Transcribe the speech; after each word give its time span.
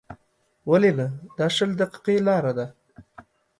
ولې 0.69 0.91
نه، 0.99 1.07
دا 1.37 1.47
شل 1.55 1.71
دقیقې 1.81 2.15
لاره 2.27 2.51
ده. 2.57 2.65